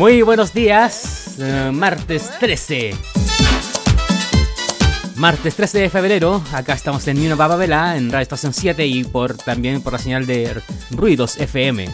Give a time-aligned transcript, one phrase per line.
[0.00, 2.96] Muy buenos días, eh, martes 13.
[5.16, 9.36] Martes 13 de febrero, acá estamos en Nino Bababela, en Radio Estación 7 y por,
[9.36, 10.58] también por la señal de
[10.90, 11.86] Ruidos FM.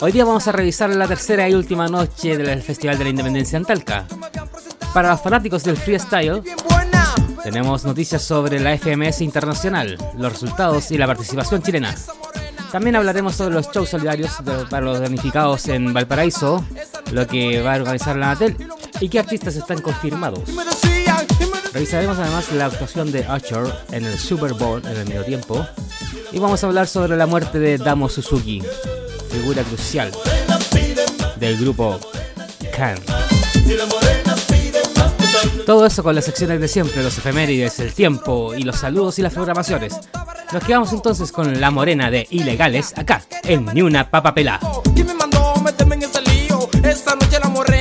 [0.00, 3.56] Hoy día vamos a revisar la tercera y última noche del Festival de la Independencia
[3.56, 4.06] en Talca.
[4.92, 6.40] Para los fanáticos del freestyle,
[7.42, 11.92] tenemos noticias sobre la FMS Internacional, los resultados y la participación chilena.
[12.74, 14.32] También hablaremos sobre los shows solidarios
[14.68, 16.66] para los damnificados en Valparaíso,
[17.12, 18.56] lo que va a organizar la Natel
[18.98, 20.40] y qué artistas están confirmados.
[21.72, 25.64] Revisaremos además la actuación de Usher en el Super Bowl en el medio tiempo
[26.32, 28.60] y vamos a hablar sobre la muerte de Damo Suzuki,
[29.30, 30.10] figura crucial
[31.38, 32.00] del grupo
[32.76, 32.98] Can.
[35.64, 39.22] Todo eso con las secciones de siempre, los efemérides, el tiempo y los saludos y
[39.22, 39.94] las programaciones.
[40.54, 44.60] Nos quedamos entonces con La Morena de Ilegales acá en Ni una papa pelá.
[44.94, 46.68] ¿Quién me mandó meterme en este lío?
[46.84, 47.73] Esta noche la morena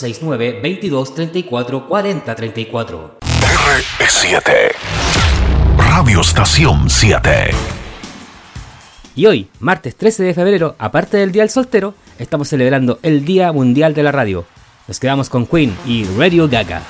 [0.00, 4.42] 469 2234 4034 R7
[5.76, 7.50] Radio Estación 7
[9.16, 13.52] y hoy, martes 13 de febrero, aparte del Día del Soltero, estamos celebrando el Día
[13.52, 14.46] Mundial de la Radio.
[14.88, 16.82] Nos quedamos con Queen y Radio Gaga.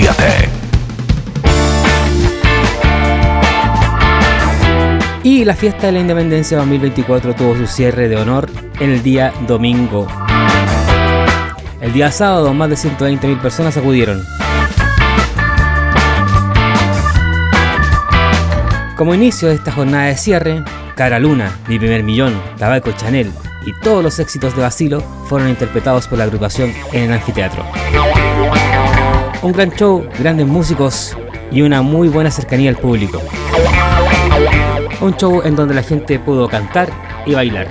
[0.00, 0.48] 7.
[5.22, 8.48] Y la fiesta de la Independencia 2024 tuvo su cierre de honor
[8.80, 10.06] el día domingo.
[11.82, 14.24] El día sábado más de 120.000 personas acudieron.
[18.96, 20.64] Como inicio de esta jornada de cierre,
[20.94, 23.30] Cara Luna, Mi Primer Millón, Tabaco Chanel
[23.66, 27.64] y todos los éxitos de Basilo fueron interpretados por la agrupación en el anfiteatro.
[29.42, 31.16] Un gran show, grandes músicos
[31.50, 33.22] y una muy buena cercanía al público.
[35.00, 36.90] Un show en donde la gente pudo cantar
[37.24, 37.68] y bailar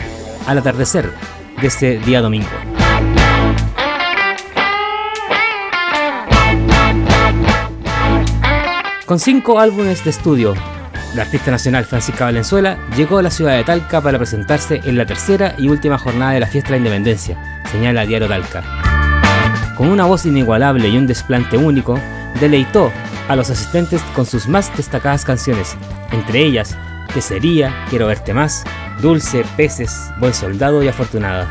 [0.48, 1.14] al atardecer
[1.62, 2.50] de este día domingo.
[9.06, 10.56] Con cinco álbumes de estudio,
[11.14, 15.06] la artista nacional Francisca Valenzuela llegó a la ciudad de Talca para presentarse en la
[15.06, 18.88] tercera y última jornada de la fiesta de la independencia, señala Diario Talca.
[19.79, 21.98] Con una voz inigualable y un desplante único,
[22.41, 22.91] deleitó
[23.29, 25.77] a los asistentes con sus más destacadas canciones,
[26.12, 26.77] entre ellas
[27.13, 28.65] Que sería, Quiero verte más,
[29.01, 31.48] Dulce, Peces, Buen Soldado y Afortunada.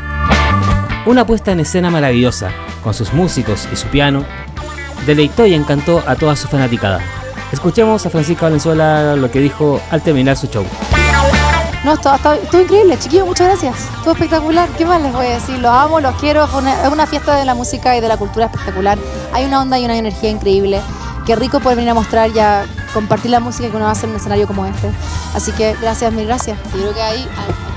[1.07, 2.51] Una puesta en escena maravillosa,
[2.83, 4.23] con sus músicos y su piano,
[5.07, 6.99] deleitó y encantó a toda su fanaticada.
[7.51, 10.65] Escuchemos a Francisca Valenzuela lo que dijo al terminar su show.
[11.83, 13.75] No, estuvo, estuvo increíble, chiquillos, muchas gracias.
[13.95, 14.67] Estuvo espectacular.
[14.77, 15.57] ¿Qué más les voy a decir?
[15.59, 16.47] Los amo, los quiero.
[16.57, 18.97] Una- es una fiesta de la música y de la cultura espectacular.
[19.33, 20.81] Hay una onda y una energía increíble.
[21.25, 24.11] Qué rico poder venir a mostrar y a compartir la música que uno hace en
[24.11, 24.91] un escenario como este.
[25.33, 26.57] Así que gracias, mil gracias.
[26.73, 27.27] Yo creo que hay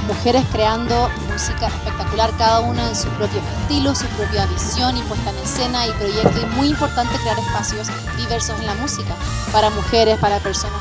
[0.08, 5.30] mujeres creando música espectacular, cada una en su propio estilo, su propia visión y puesta
[5.30, 6.40] en escena y proyecto.
[6.40, 9.14] Y muy importante crear espacios diversos en la música
[9.52, 10.80] para mujeres, para personas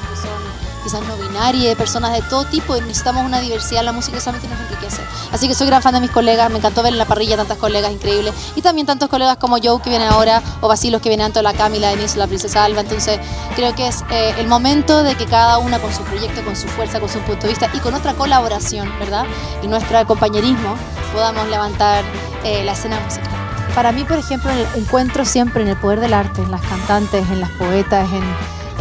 [0.83, 2.75] quizás no binarias, personas de todo tipo.
[2.75, 5.01] Y necesitamos una diversidad la música solamente nos enriquece.
[5.31, 7.57] Así que soy gran fan de mis colegas, me encantó ver en la parrilla tantas
[7.57, 8.33] colegas increíbles.
[8.55, 11.53] Y también tantos colegas como Joe que vienen ahora, o Basilos que vienen tanto la
[11.53, 12.81] Camila, Denise, la Princesa Alba.
[12.81, 13.19] Entonces
[13.55, 16.67] creo que es eh, el momento de que cada una con su proyecto, con su
[16.67, 19.25] fuerza, con su punto de vista y con nuestra colaboración, ¿verdad?
[19.61, 20.75] Y nuestro compañerismo
[21.13, 22.03] podamos levantar
[22.43, 23.29] eh, la escena musical.
[23.75, 27.39] Para mí, por ejemplo, encuentro siempre en el poder del arte, en las cantantes, en
[27.39, 28.23] las poetas, en,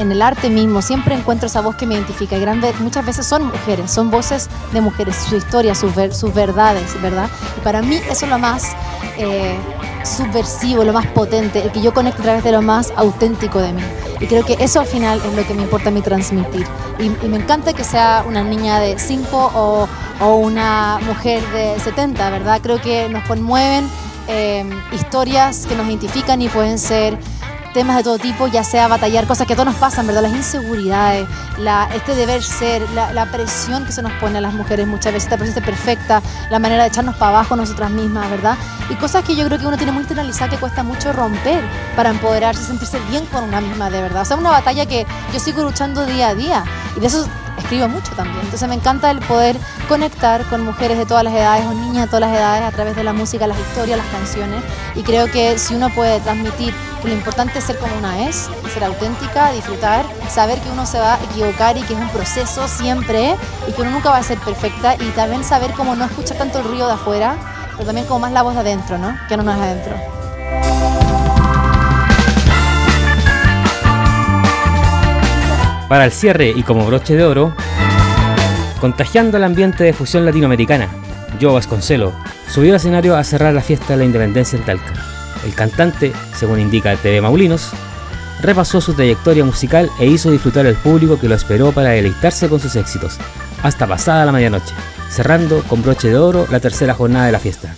[0.01, 0.83] en el arte mismo.
[0.83, 2.37] Siempre encuentro esa voz que me identifica.
[2.37, 7.01] Y muchas veces son mujeres, son voces de mujeres, su historia, sus, ver- sus verdades,
[7.03, 7.29] ¿verdad?
[7.57, 8.65] Y para mí eso es lo más
[9.19, 9.57] eh,
[10.05, 13.73] subversivo, lo más potente, el que yo conecto a través de lo más auténtico de
[13.73, 13.83] mí.
[14.21, 16.67] Y creo que eso al final es lo que me importa a mí transmitir.
[16.99, 19.89] Y, y me encanta que sea una niña de 5 o,
[20.21, 22.61] o una mujer de 70, ¿verdad?
[22.63, 23.89] Creo que nos conmueven
[24.29, 27.17] eh, historias que nos identifican y pueden ser
[27.73, 30.23] temas de todo tipo, ya sea batallar cosas que a todos nos pasan, ¿verdad?
[30.23, 34.87] Las inseguridades, la, este deber ser, la, presión que se nos pone a las mujeres
[34.87, 38.57] muchas veces, esta presión perfecta, la manera de echarnos para abajo nosotras mismas, ¿verdad?
[38.89, 41.63] Y cosas que yo creo que uno tiene muy internalizada que cuesta mucho romper
[41.95, 44.23] para empoderarse, sentirse bien con una misma, de verdad.
[44.23, 46.65] O sea, una batalla que yo sigo luchando día a día
[46.97, 47.29] y de eso
[47.61, 48.41] escribo mucho también.
[48.43, 49.57] Entonces me encanta el poder
[49.89, 52.97] conectar con mujeres de todas las edades o niñas de todas las edades a través
[52.97, 54.63] de la música, las historias, las canciones.
[54.95, 58.49] Y creo que si uno puede transmitir que lo importante es ser como una es,
[58.73, 62.69] ser auténtica, disfrutar, saber que uno se va a equivocar y que es un proceso
[62.69, 63.37] siempre
[63.67, 66.59] y que uno nunca va a ser perfecta y también saber cómo no escuchar tanto
[66.59, 67.37] el ruido de afuera,
[67.73, 69.17] pero también como más la voz de adentro, ¿no?
[69.29, 70.20] Que no nos adentro.
[75.91, 77.53] Para el cierre y como broche de oro,
[78.81, 80.89] contagiando el ambiente de fusión latinoamericana,
[81.41, 82.13] Joe Vasconcelo
[82.49, 84.93] subió al escenario a cerrar la fiesta de la independencia en Talca.
[85.45, 87.71] El cantante, según indica TV Maulinos,
[88.41, 92.61] repasó su trayectoria musical e hizo disfrutar al público que lo esperó para deleitarse con
[92.61, 93.19] sus éxitos,
[93.65, 94.73] hasta pasada la medianoche,
[95.11, 97.75] cerrando con broche de oro la tercera jornada de la fiesta.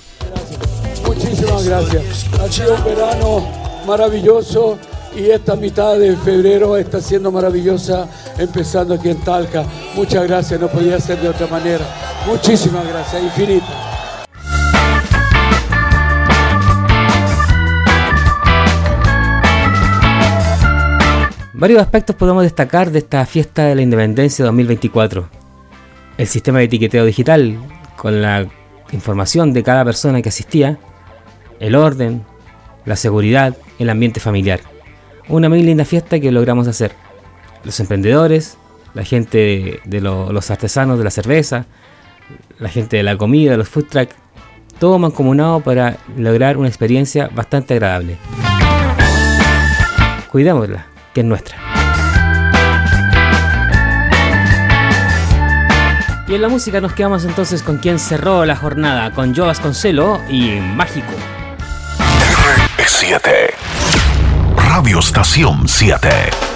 [1.07, 2.27] Muchísimas gracias.
[2.39, 3.49] Ha sido un verano
[3.87, 4.79] maravilloso
[5.15, 9.65] y esta mitad de febrero está siendo maravillosa empezando aquí en Talca.
[9.95, 11.85] Muchas gracias, no podía ser de otra manera.
[12.27, 13.67] Muchísimas gracias, infinita.
[21.55, 25.29] Varios aspectos podemos destacar de esta fiesta de la independencia 2024.
[26.19, 27.57] El sistema de etiqueteo digital,
[27.97, 28.47] con la
[28.93, 30.79] información de cada persona que asistía,
[31.61, 32.25] el orden,
[32.85, 34.61] la seguridad, el ambiente familiar.
[35.29, 36.93] Una muy linda fiesta que logramos hacer.
[37.65, 38.59] Los emprendedores,
[38.95, 41.67] la gente de, de lo- los artesanos de la cerveza,
[42.59, 44.11] la gente de la comida, los food truck,
[44.79, 48.17] todo mancomunado para lograr una experiencia bastante agradable.
[50.31, 51.57] Cuidémosla, que es nuestra.
[56.29, 60.21] Y en la música nos quedamos entonces con quien cerró la jornada, con Joe Vasconcelo
[60.31, 61.13] y Mágico.
[62.87, 63.29] 7.
[64.75, 66.52] Radio Estación 7.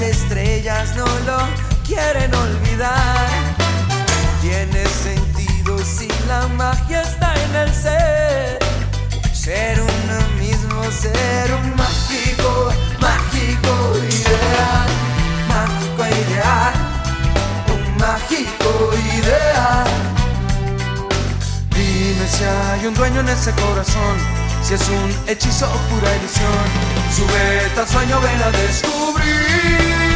[0.00, 1.38] Las estrellas no lo
[1.86, 3.28] quieren olvidar.
[4.40, 8.58] Tiene sentido si la magia está en el ser.
[9.32, 13.72] Ser uno mismo, ser un mágico, mágico
[14.08, 14.88] ideal.
[15.48, 16.74] Mágico ideal,
[17.74, 19.86] un mágico ideal.
[21.70, 24.16] Dime si hay un dueño en ese corazón,
[24.62, 26.90] si es un hechizo o pura ilusión.
[27.14, 29.09] Sube al sueño, ven a descubrir.
[29.22, 30.09] Yeah,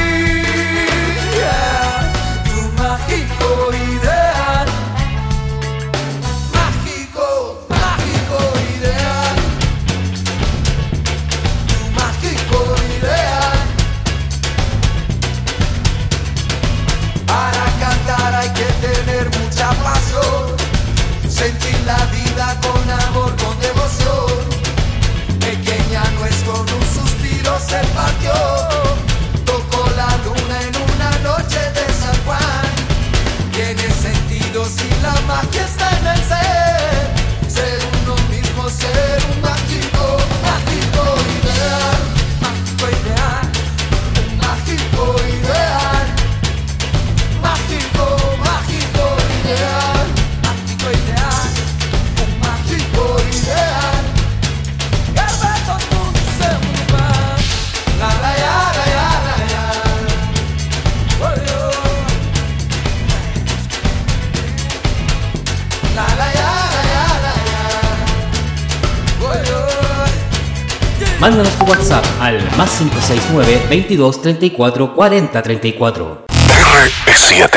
[71.25, 76.26] Mándanos tu WhatsApp al más 569 22 34 40 34.
[76.28, 77.50] R7.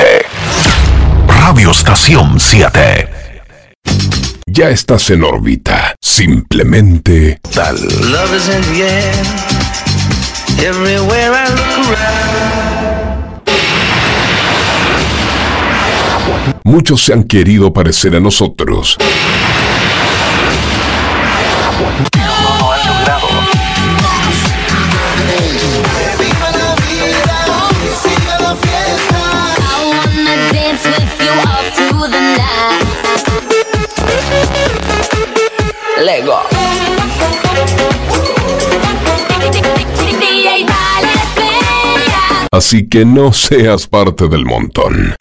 [1.27, 3.09] Radio Estación 7.
[4.45, 5.95] Ya estás en órbita.
[6.01, 7.75] Simplemente tal.
[8.09, 9.13] Love is in the air.
[10.59, 12.37] Everywhere I look around.
[16.63, 18.97] Muchos se han querido parecer a nosotros.
[42.57, 45.13] Así que no seas parte del montón.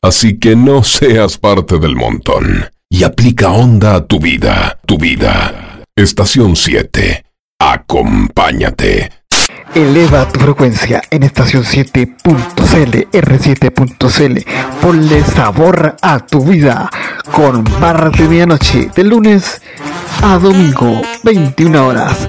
[0.00, 2.66] Así que no seas parte del montón.
[2.88, 5.82] Y aplica onda a tu vida, tu vida.
[5.96, 7.24] Estación 7.
[7.58, 9.10] Acompáñate.
[9.74, 14.46] Eleva tu frecuencia en estación 7.cl, R7.cl.
[14.80, 16.88] Ponle sabor a tu vida
[17.32, 19.62] con barras de medianoche de lunes
[20.22, 22.28] a domingo, 21 horas.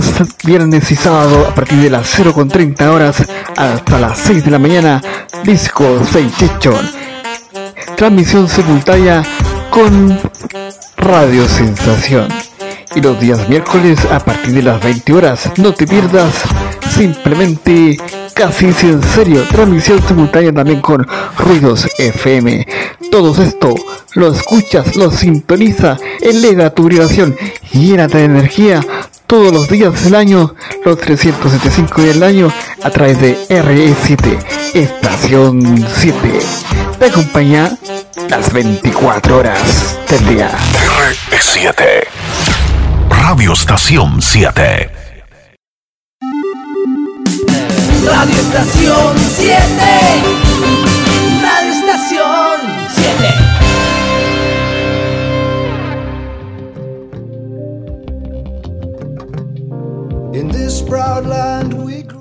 [0.44, 3.16] viernes y sábado, a partir de las 0.30 horas
[3.56, 5.02] hasta las 6 de la mañana,
[5.44, 6.90] Disco 6 Chichón.
[7.96, 9.22] Transmisión simultánea
[9.70, 10.18] con
[10.96, 12.28] Radio Sensación.
[12.94, 15.50] Y los días miércoles a partir de las 20 horas.
[15.56, 16.32] No te pierdas
[16.94, 17.96] simplemente
[18.34, 21.06] casi en serio, transmisión simultánea también con
[21.38, 22.66] Ruidos FM.
[23.10, 23.74] Todo esto
[24.14, 27.36] lo escuchas, lo sintoniza, eleva tu vibración,
[27.72, 28.80] llénate de energía
[29.26, 32.52] todos los días del año, los 375 días del año,
[32.82, 34.38] a través de RE7,
[34.74, 36.38] Estación 7.
[36.98, 37.70] Te acompaña
[38.28, 40.50] las 24 horas del día.
[41.30, 41.72] RE7,
[43.24, 44.90] Radio Estación 7.
[48.04, 49.54] Radio Estación 7.
[51.40, 52.58] Radio Estación
[52.90, 53.28] 7.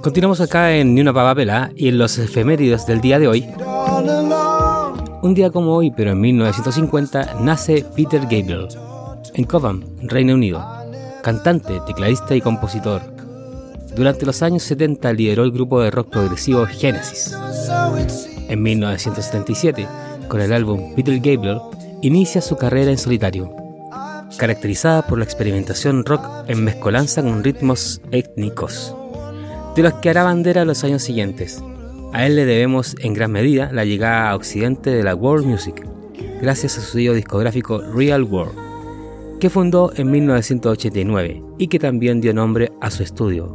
[0.03, 3.47] Continuamos acá en Ni una Pavapela y en los efeméridos del día de hoy.
[5.23, 8.67] Un día como hoy, pero en 1950, nace Peter Gabriel
[9.33, 10.80] en Cobham, Reino Unido,
[11.21, 13.01] cantante, tecladista y compositor.
[13.95, 17.35] Durante los años 70 lideró el grupo de rock progresivo Genesis.
[18.47, 19.87] En 1977,
[20.27, 21.59] con el álbum Peter Gabriel,
[22.01, 23.53] inicia su carrera en solitario,
[24.37, 28.95] caracterizada por la experimentación rock en mezcolanza con ritmos étnicos,
[29.75, 31.61] de los que hará bandera los años siguientes.
[32.13, 35.85] A él le debemos en gran medida la llegada a Occidente de la world music,
[36.41, 38.57] gracias a su sello discográfico Real World,
[39.41, 43.47] que fundó en 1989 y que también dio nombre a su estudio,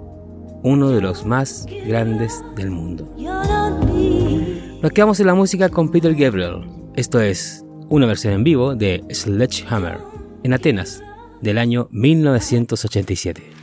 [0.64, 3.14] uno de los más grandes del mundo.
[4.82, 9.04] Nos quedamos en la música con Peter Gabriel, esto es una versión en vivo de
[9.12, 9.98] Sledgehammer
[10.42, 11.04] en Atenas
[11.40, 13.55] del año 1987.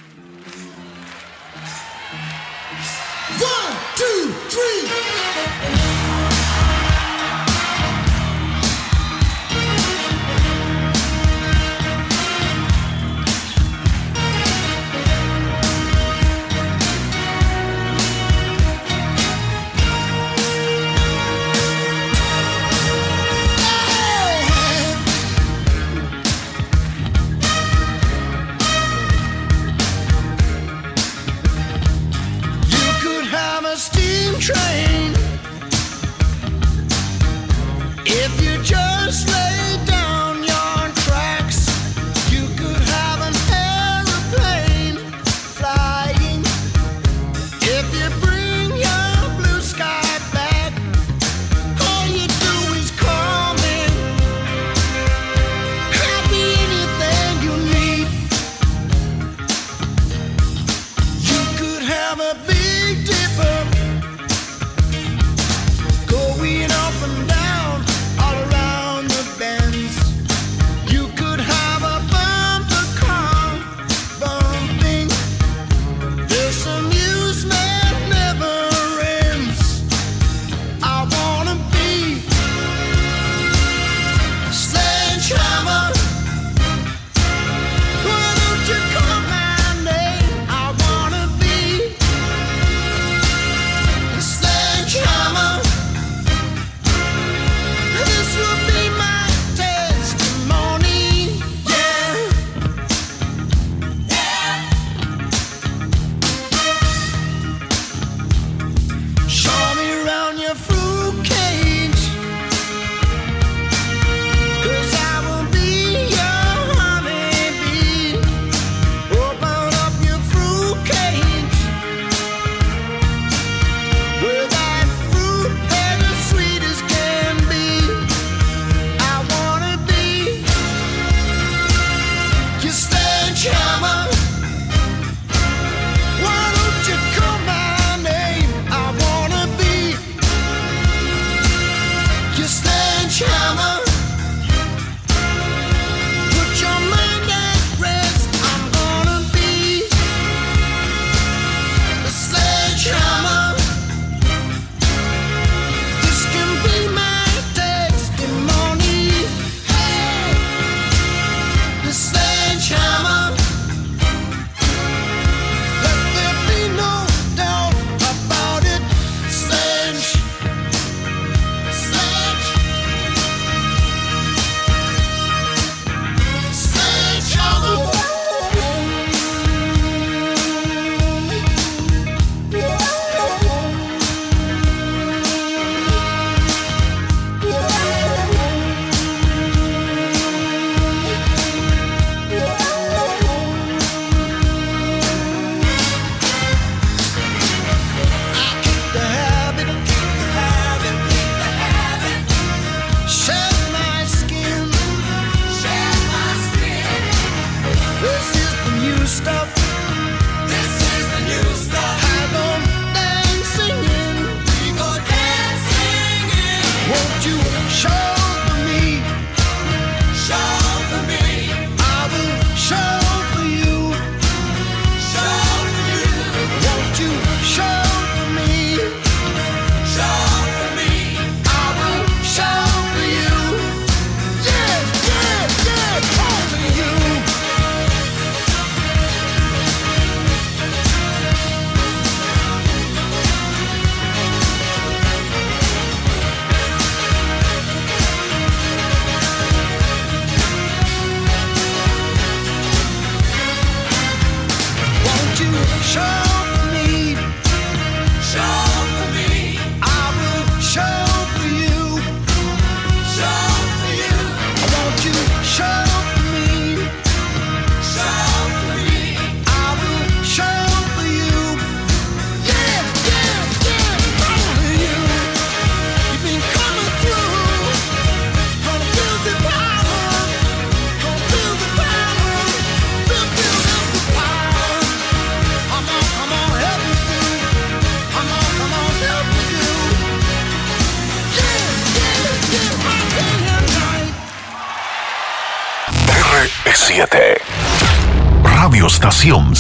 [62.16, 62.53] never be.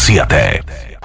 [0.03, 0.97] Estación 7.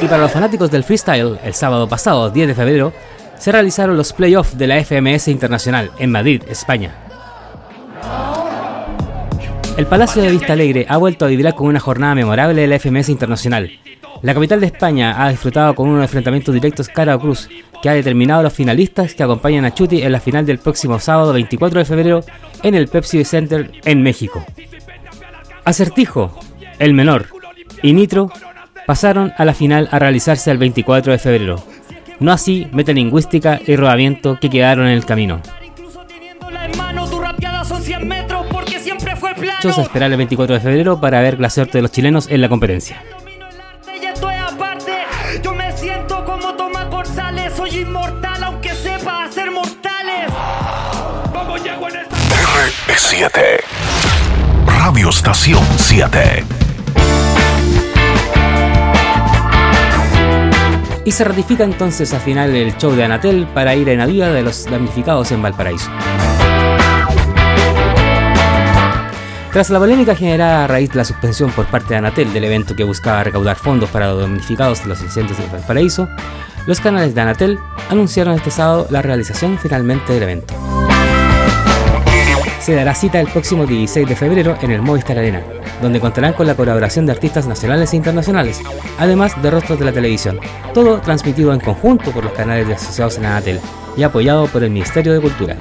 [0.00, 2.92] y para los fanáticos del freestyle, el sábado pasado, 10 de febrero,
[3.38, 6.94] se realizaron los playoffs de la FMS Internacional en Madrid, España.
[9.76, 12.78] El Palacio de Vista Alegre ha vuelto a vibrar con una jornada memorable de la
[12.78, 13.70] FMS Internacional.
[14.24, 17.46] La capital de España ha disfrutado con unos enfrentamientos directos cara a cruz,
[17.82, 21.34] que ha determinado los finalistas que acompañan a Chuti en la final del próximo sábado
[21.34, 22.24] 24 de febrero
[22.62, 24.42] en el Pepsi Center en México.
[25.66, 26.40] Acertijo,
[26.78, 27.26] El Menor
[27.82, 28.32] y Nitro
[28.86, 31.62] pasaron a la final a realizarse el 24 de febrero.
[32.18, 35.42] No así metalingüística y rodamiento que quedaron en el camino.
[39.56, 42.40] Muchos a esperar el 24 de febrero para ver la suerte de los chilenos en
[42.40, 43.02] la competencia.
[53.14, 53.60] R7
[54.66, 56.44] Radio Estación 7
[61.04, 64.42] Y se ratifica entonces al final el show de Anatel para ir en ayuda de
[64.42, 65.88] los damnificados en Valparaíso.
[69.52, 72.74] Tras la polémica generada a raíz de la suspensión por parte de Anatel del evento
[72.74, 76.08] que buscaba recaudar fondos para los damnificados de los incendios de Valparaíso,
[76.66, 80.63] los canales de Anatel anunciaron este sábado la realización finalmente del evento
[82.64, 85.42] se dará cita el próximo 16 de febrero en el Movistar Arena,
[85.82, 88.58] donde contarán con la colaboración de artistas nacionales e internacionales,
[88.98, 90.40] además de rostros de la televisión,
[90.72, 93.60] todo transmitido en conjunto por los canales de asociados en Anatel
[93.98, 95.58] y apoyado por el Ministerio de Cultura.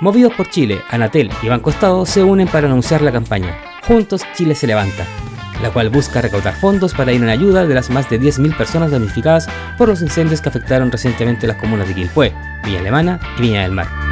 [0.00, 3.54] Movidos por Chile, Anatel y Banco Estado se unen para anunciar la campaña
[3.86, 5.04] Juntos Chile se levanta,
[5.62, 8.90] la cual busca recaudar fondos para ir en ayuda de las más de 10.000 personas
[8.90, 12.32] damnificadas por los incendios que afectaron recientemente las comunas de Quilpué,
[12.64, 14.09] Villa Alemana y Viña del Mar.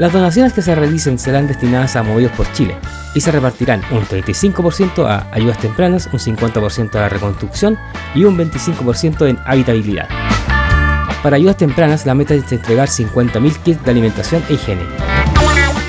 [0.00, 2.74] Las donaciones que se realicen serán destinadas a Movidos por Chile
[3.14, 7.78] y se repartirán un 35% a ayudas tempranas, un 50% a reconstrucción
[8.14, 10.08] y un 25% en habitabilidad.
[11.22, 14.84] Para ayudas tempranas, la meta es entregar 50.000 kits de alimentación e higiene.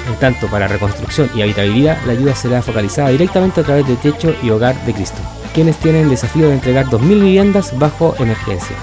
[0.09, 4.35] En tanto, para reconstrucción y habitabilidad, la ayuda será focalizada directamente a través de Techo
[4.43, 5.21] y Hogar de Cristo,
[5.53, 8.75] quienes tienen el desafío de entregar 2.000 viviendas bajo emergencia.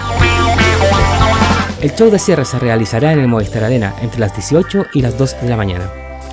[1.81, 5.17] El show de cierre se realizará en el Movistar Arena entre las 18 y las
[5.17, 5.88] 2 de la mañana.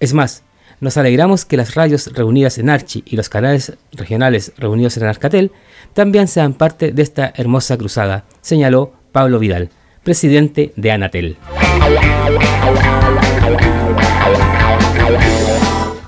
[0.00, 0.42] Es más,
[0.80, 5.50] Nos alegramos que las radios reunidas en Archi y los canales regionales reunidos en Arcatel
[5.92, 9.70] también sean parte de esta hermosa cruzada, señaló Pablo Vidal,
[10.04, 11.36] presidente de Anatel.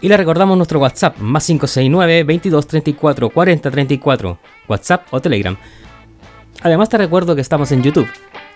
[0.00, 5.56] Y le recordamos nuestro WhatsApp, más 569 22 34 40 34, WhatsApp o Telegram.
[6.62, 8.06] Además te recuerdo que estamos en YouTube.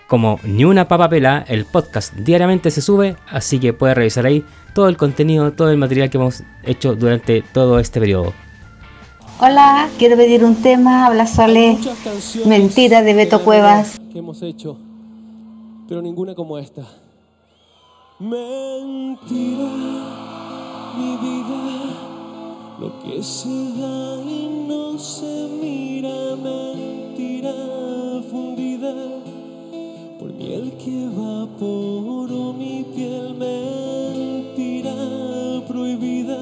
[0.07, 4.45] Como Ni una papa pela, el podcast diariamente se sube, así que puedes revisar ahí
[4.75, 8.33] todo el contenido, todo el material que hemos hecho durante todo este periodo.
[9.39, 11.79] Hola, quiero pedir un tema, habla Sole,
[12.45, 13.99] Mentira de Beto Cuevas.
[14.13, 14.77] Que hemos hecho,
[15.89, 16.83] pero ninguna como esta.
[18.19, 19.65] Mentira,
[20.97, 21.59] mi vida,
[22.79, 27.51] lo que se da y no se mira, mentira
[28.29, 29.24] fundida
[30.55, 34.95] miel que evaporó mi piel, mentira
[35.67, 36.37] prohibida,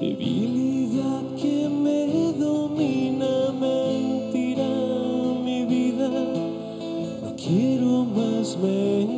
[0.00, 4.68] debilidad que me domina, mentira
[5.44, 6.08] mi vida,
[7.22, 9.15] no quiero más mentir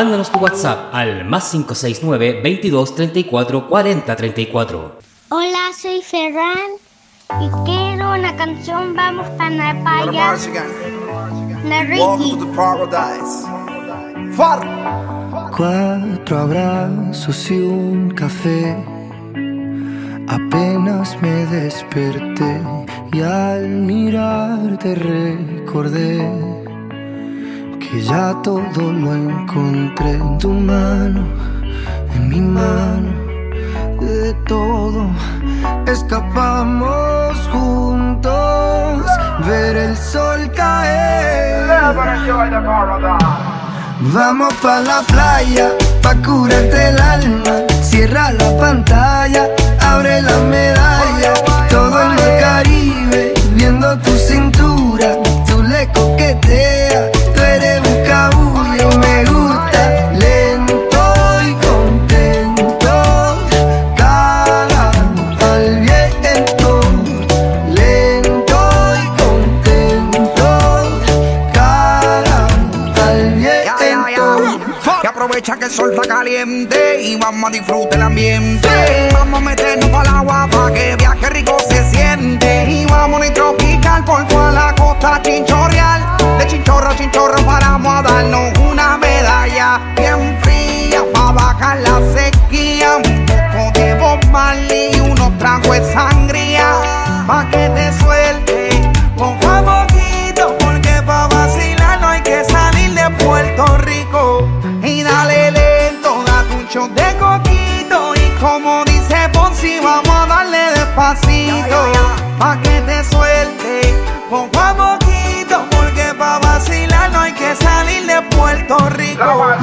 [0.00, 4.98] Mándanos tu WhatsApp al más 569 22 34 40 34.
[5.28, 6.70] Hola, soy Ferran
[7.38, 10.32] y quiero una canción Vamos para la playa.
[10.32, 12.38] De Welcome Ricky.
[12.38, 13.46] to the paradise.
[14.34, 15.50] Far.
[15.54, 18.82] Cuatro abrazos y un café.
[20.28, 22.62] Apenas me desperté
[23.12, 26.59] y al mirarte recordé
[27.90, 31.24] que ya todo lo encontré en tu mano,
[32.14, 33.10] en mi mano,
[34.00, 35.10] de todo
[35.86, 39.04] escapamos juntos,
[39.46, 41.66] ver el sol caer.
[44.02, 45.70] Vamos pa la playa,
[46.02, 47.54] pa curarte el alma.
[47.82, 49.48] Cierra la pantalla,
[49.80, 51.34] abre la medalla.
[51.68, 54.16] Todo en el Caribe, viendo tu
[75.90, 78.68] está caliente y vamos a disfrutar el ambiente.
[79.12, 82.64] Vamos a meternos para el agua para que viaje rico se siente.
[82.68, 86.16] Y vamos a tropical por toda la costa chinchorreal.
[86.38, 92.96] De chinchorro a chinchorro paramos a darnos una medalla bien fría para bajar la sequía.
[92.96, 94.20] Un poco de Bob
[94.94, 96.72] y unos tragos de sangría.
[97.26, 98.49] Pa' que te suelte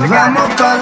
[0.07, 0.76] Vamos pa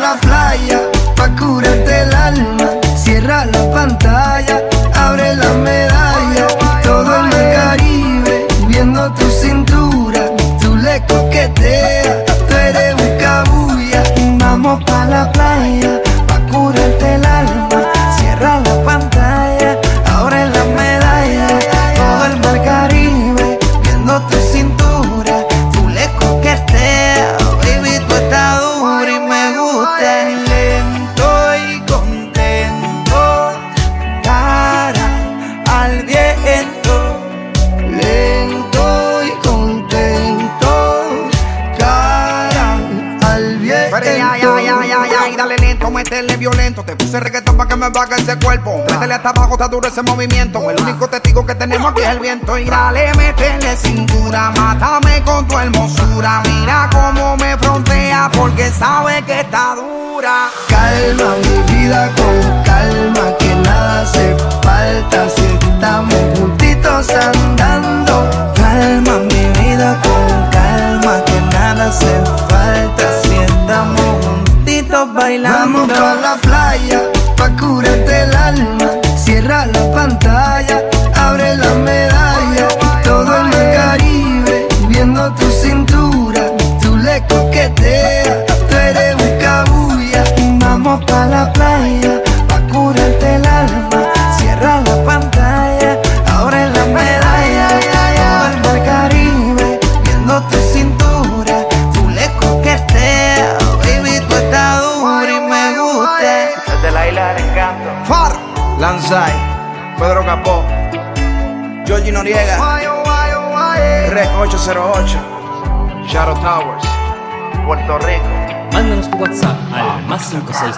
[49.95, 50.69] ese movimiento.
[50.69, 52.57] El único testigo que tenemos aquí es el viento.
[52.57, 54.64] Y dale, métele cintura, mátame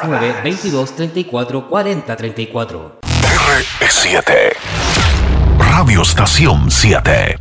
[0.04, 3.00] 9 22 34 40 34.
[3.02, 4.24] R7
[5.60, 7.40] Radio Estación 7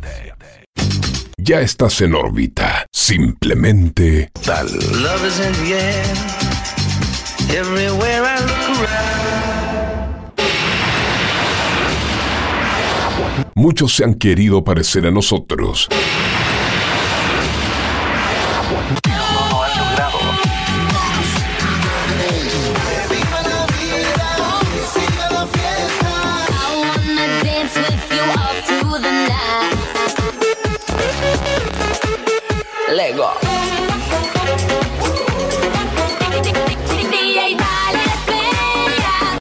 [1.37, 4.67] Ya estás en órbita, simplemente tal.
[5.01, 6.05] Love is in the air,
[7.57, 9.17] everywhere I look around.
[13.55, 15.87] Muchos se han querido parecer a nosotros.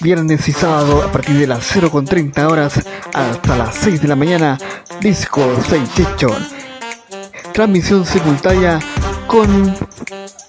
[0.00, 2.80] viernes y sábado, a partir de las 0.30 horas
[3.12, 4.58] hasta las 6 de la mañana,
[5.00, 6.46] Disco Sensation.
[7.52, 8.78] Transmisión simultánea
[9.26, 9.74] con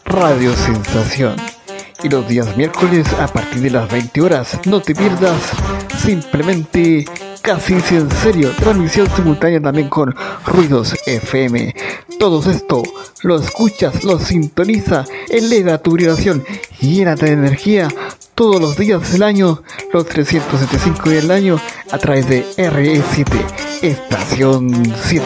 [0.06, 1.36] Radio Sensación.
[2.04, 5.42] Y los días miércoles, a partir de las 20 horas, no te pierdas
[5.98, 7.06] simplemente
[7.42, 11.74] casi en serio, transmisión simultánea también con Ruidos FM.
[12.20, 12.84] Todo esto
[13.24, 16.44] lo escuchas, lo sintoniza, eleva tu vibración,
[16.80, 17.88] llénate de energía
[18.40, 19.62] todos los días del año,
[19.92, 21.60] los 375 días del año,
[21.92, 23.28] a través de RE7,
[23.82, 25.26] Estación 7.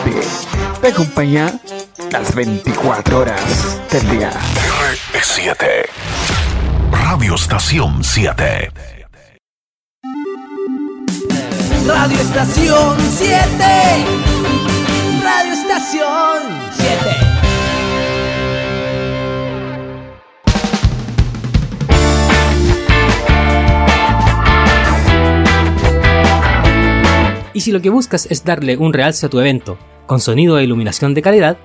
[0.82, 1.59] Te acompaña
[2.11, 4.32] las 24 horas del día.
[5.14, 5.86] RE7,
[6.91, 8.72] Radio Estación 7.
[11.86, 13.64] Radio Estación 7.
[15.22, 16.41] Radio Estación
[16.72, 17.32] 7.
[27.54, 29.78] Y si lo que buscas es darle un realce a tu evento,
[30.08, 31.58] con sonido e iluminación de calidad,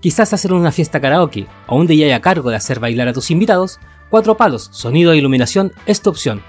[0.00, 3.30] quizás hacer una fiesta karaoke o un DJ a cargo de hacer bailar a tus
[3.30, 3.80] invitados,
[4.10, 6.42] Cuatro Palos, Sonido e Iluminación es tu opción.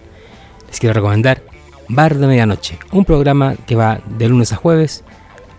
[0.69, 1.43] Les quiero recomendar
[1.89, 5.03] Bar de Medianoche, un programa que va de lunes a jueves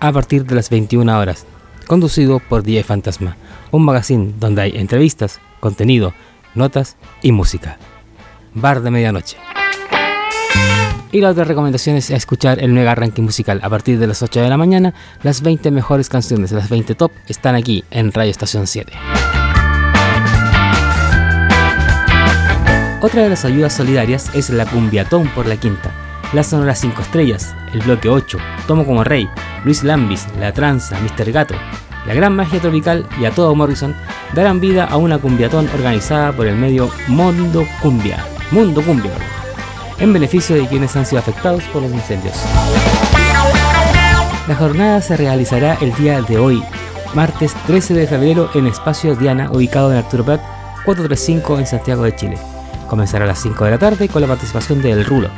[0.01, 1.47] a partir de las 21 horas,
[1.87, 3.37] conducido por DJ Fantasma,
[3.71, 6.15] un magazine donde hay entrevistas, contenido,
[6.55, 7.79] notas y música.
[8.55, 9.37] Bar de Medianoche.
[11.11, 14.43] Y la otra recomendación es escuchar el mega ranking musical a partir de las 8
[14.43, 14.93] de la mañana.
[15.23, 18.93] Las 20 mejores canciones, las 20 top, están aquí en Radio Estación 7.
[23.01, 25.93] Otra de las ayudas solidarias es la Cumbiatón por la Quinta,
[26.33, 29.29] la Sonora 5 Estrellas, el Bloque 8, Tomo como Rey,
[29.65, 31.33] Luis Lambis, La Tranza, Mr.
[31.33, 31.55] Gato,
[32.07, 33.95] La Gran Magia Tropical y a todo Morrison
[34.35, 39.13] darán vida a una cumbiatón organizada por el medio Mundo Cumbia, Mundo Cumbia,
[39.99, 42.37] en beneficio de quienes han sido afectados por los incendios.
[44.47, 46.63] La jornada se realizará el día de hoy,
[47.15, 50.41] martes 13 de febrero, en Espacio Diana, ubicado en Arturo Prat
[50.85, 52.39] 435 en Santiago de Chile.
[52.87, 55.29] Comenzará a las 5 de la tarde con la participación de El Rulo,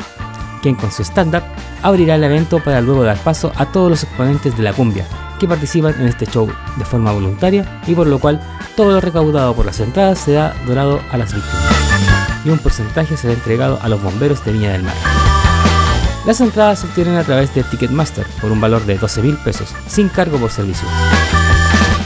[0.62, 1.42] quien con su stand-up
[1.82, 5.06] abrirá el evento para luego dar paso a todos los exponentes de la cumbia
[5.38, 8.40] que participan en este show de forma voluntaria y por lo cual
[8.76, 11.80] todo lo recaudado por las entradas será donado a las víctimas
[12.44, 14.94] y un porcentaje será entregado a los bomberos de Viña del Mar.
[16.26, 19.74] Las entradas se obtienen a través de Ticketmaster por un valor de 12 mil pesos,
[19.86, 20.86] sin cargo por servicio.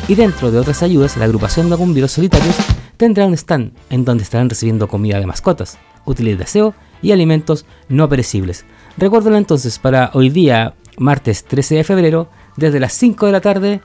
[0.06, 2.54] Y dentro de otras ayudas, la agrupación de cumbieros solitarios
[2.96, 6.74] tendrá un stand en donde estarán recibiendo comida de mascotas, útiles de aseo
[7.04, 8.64] y alimentos no perecibles.
[8.96, 13.80] Recuérdalo entonces para hoy día, martes 13 de febrero, desde las 5 de la tarde,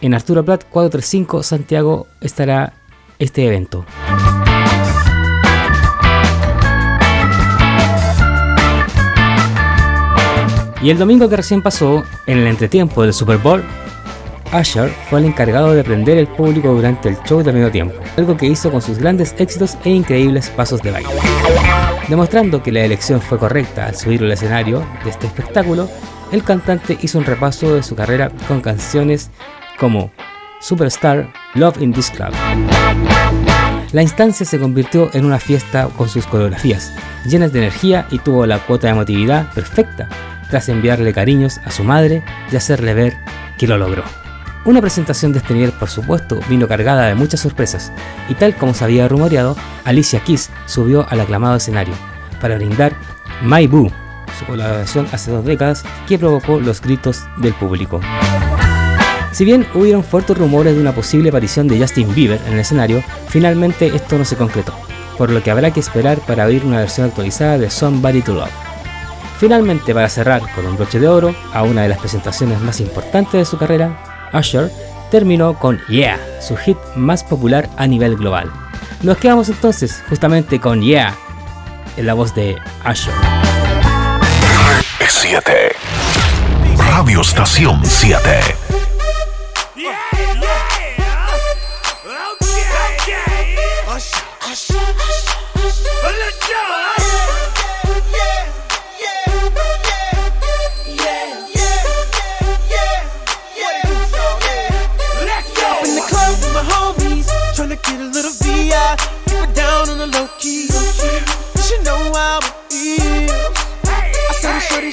[0.00, 2.72] en Arturo Prat 435 Santiago estará
[3.18, 3.84] este evento.
[10.82, 13.64] Y el domingo que recién pasó, en el entretiempo del Super Bowl,
[14.52, 18.36] Usher fue el encargado de prender el público durante el show de medio tiempo, algo
[18.36, 21.10] que hizo con sus grandes éxitos e increíbles pasos de baile.
[22.08, 25.88] Demostrando que la elección fue correcta al subir al escenario de este espectáculo,
[26.32, 29.30] el cantante hizo un repaso de su carrera con canciones
[29.78, 30.10] como
[30.60, 32.32] Superstar, Love in This Club.
[33.92, 36.92] La instancia se convirtió en una fiesta con sus coreografías,
[37.26, 40.08] llenas de energía y tuvo la cuota de emotividad perfecta
[40.50, 43.16] tras enviarle cariños a su madre y hacerle ver
[43.56, 44.23] que lo logró.
[44.64, 47.92] Una presentación de este nivel, por supuesto, vino cargada de muchas sorpresas,
[48.30, 51.92] y tal como se había rumoreado, Alicia Keys subió al aclamado escenario
[52.40, 52.94] para brindar
[53.42, 53.90] My Boo,
[54.38, 58.00] su colaboración hace dos décadas que provocó los gritos del público.
[59.32, 63.02] Si bien hubieron fuertes rumores de una posible aparición de Justin Bieber en el escenario,
[63.28, 64.72] finalmente esto no se concretó,
[65.18, 68.50] por lo que habrá que esperar para oír una versión actualizada de Somebody to Love.
[69.38, 73.32] Finalmente, para cerrar con un broche de oro a una de las presentaciones más importantes
[73.32, 74.70] de su carrera, Usher
[75.10, 78.50] terminó con Yeah, su hit más popular a nivel global.
[79.02, 81.14] Nos quedamos entonces justamente con Yeah,
[81.96, 82.56] en la voz de
[82.90, 83.14] Usher.
[85.06, 85.52] 7
[86.76, 88.83] Radio Estación 7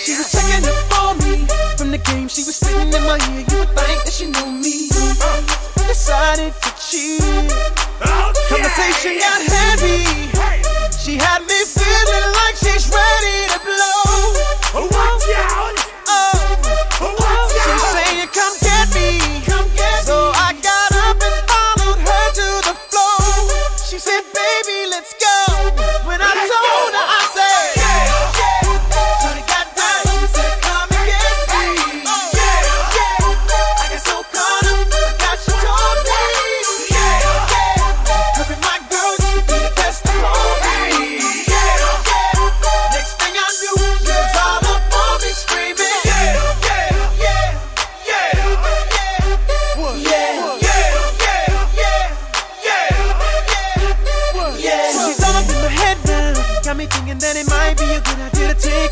[0.03, 1.45] she was checking up on me.
[1.77, 3.45] From the game, she was spitting in my ear.
[3.49, 4.89] You would think that she knew me.
[5.21, 7.21] Uh, decided to cheat.
[7.21, 9.60] Oh, Conversation got heavy.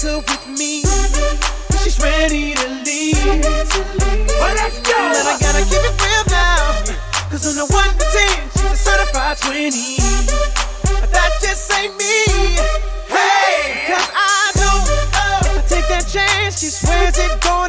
[0.10, 0.82] Her with me.
[1.82, 3.22] She's ready to leave.
[4.41, 4.97] Well, let's go.
[5.14, 6.82] But I gotta keep it real now.
[7.30, 9.97] Cause on the 1 to 10, she's a certified 20.
[11.01, 12.57] But that just ain't me.
[13.05, 17.68] Hey, cause I know if I take that chance, she swears it's gonna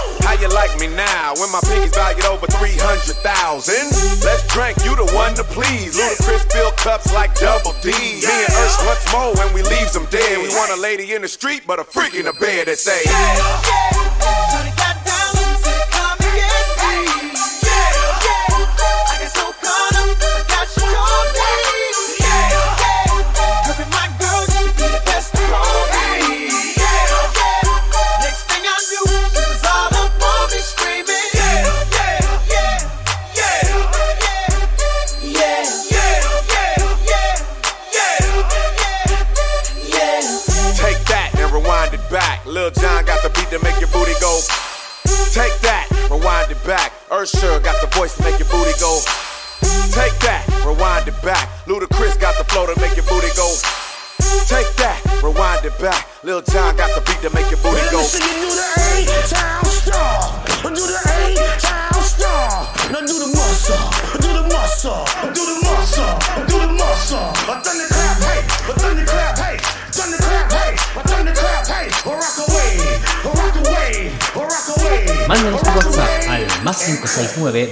[0.23, 3.73] How you like me now when my pinky's valued over 300,000?
[4.23, 5.97] Let's drink, you the one to please.
[5.97, 7.91] Ludacris fill cups like double D.
[7.91, 10.37] Me and Ursh once more when we leaves them dead.
[10.37, 13.01] We want a lady in the street, but a freak in the bed that say,
[13.05, 13.81] I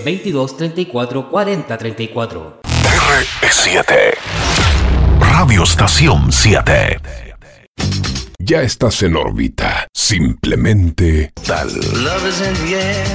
[0.10, 2.62] 22 34 40 34.
[2.64, 3.86] R7
[5.20, 6.99] Radio Estación 7
[8.39, 9.86] Ya estás en órbita.
[9.93, 11.68] Simplemente tal.
[12.03, 13.05] Love is in the air.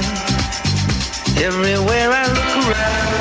[1.43, 3.15] Everywhere I look around.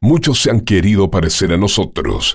[0.00, 2.34] Muchos se han querido parecer a nosotros.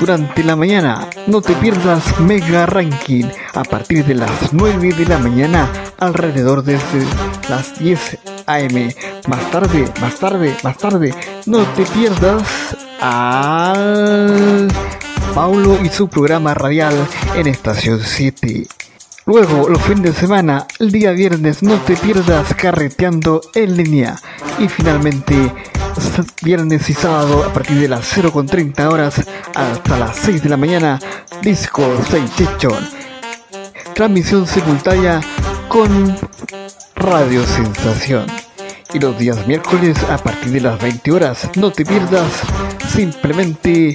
[0.00, 5.18] Durante la mañana, no te pierdas Mega Ranking a partir de las 9 de la
[5.18, 6.78] mañana, alrededor de
[7.50, 8.94] las 10 AM.
[9.28, 12.42] Más tarde, más tarde, más tarde, no te pierdas
[12.98, 14.68] al
[15.34, 16.94] Paulo y su programa radial
[17.36, 18.66] en Estación 7.
[19.30, 24.16] Luego, los fines de semana, el día viernes, no te pierdas carreteando en línea.
[24.58, 25.52] Y finalmente,
[26.42, 29.24] viernes y sábado, a partir de las 0.30 horas
[29.54, 30.98] hasta las 6 de la mañana,
[31.42, 32.84] Disco Sensation.
[33.94, 35.20] Transmisión simultánea
[35.68, 36.16] con
[36.96, 38.26] Radio Sensación.
[38.92, 42.32] Y los días miércoles a partir de las 20 horas, no te pierdas
[42.92, 43.94] simplemente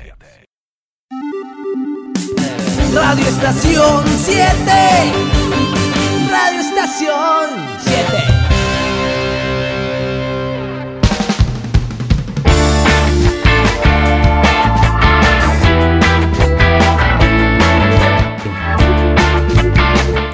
[2.93, 4.43] Radio Estación 7.
[6.29, 8.01] Radio Estación 7.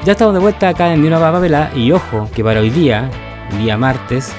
[0.04, 3.12] Ya estamos de vuelta acá en una Papela y ojo que para hoy día,
[3.60, 4.34] día martes,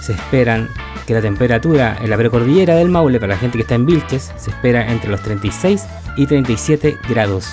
[0.00, 0.70] se esperan
[1.06, 4.32] que la temperatura en la precordillera del Maule, para la gente que está en Vilches,
[4.36, 5.84] se espera entre los 36
[6.16, 7.48] y 37 grados.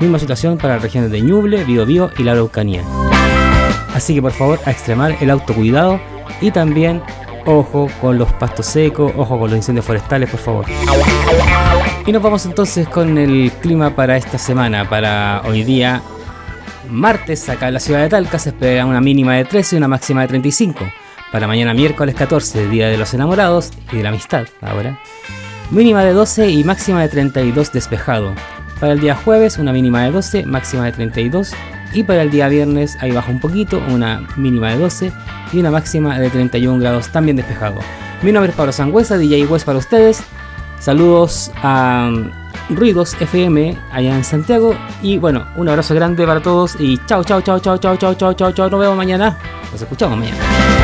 [0.00, 2.82] Misma situación para las regiones de Ñuble, Biobío y la Araucanía.
[3.94, 6.00] Así que por favor a extremar el autocuidado
[6.40, 7.02] y también
[7.46, 10.66] ojo con los pastos secos, ojo con los incendios forestales, por favor.
[12.06, 16.02] Y nos vamos entonces con el clima para esta semana, para hoy día
[16.90, 19.88] martes acá en la ciudad de Talca se espera una mínima de 13 y una
[19.88, 20.84] máxima de 35.
[21.32, 25.00] Para mañana miércoles 14, Día de los Enamorados y de la Amistad ahora.
[25.70, 28.34] Mínima de 12 y máxima de 32 despejado.
[28.80, 31.52] Para el día jueves una mínima de 12, máxima de 32.
[31.92, 35.12] Y para el día viernes ahí baja un poquito, una mínima de 12
[35.52, 37.80] y una máxima de 31 grados también despejado.
[38.22, 40.22] Mi nombre es Pablo Sangüesa, DJ West para ustedes.
[40.80, 42.30] Saludos a um,
[42.70, 44.76] Ruidos FM allá en Santiago.
[45.02, 48.32] Y bueno, un abrazo grande para todos y chao, chao, chao, chao, chao, chao, chao,
[48.34, 48.70] chao, chao.
[48.70, 49.36] Nos vemos mañana.
[49.72, 50.83] Nos escuchamos mañana.